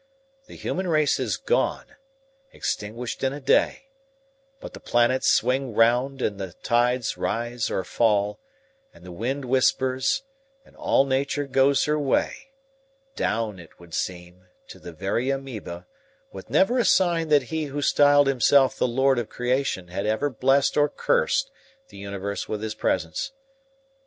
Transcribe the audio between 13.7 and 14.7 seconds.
would seem,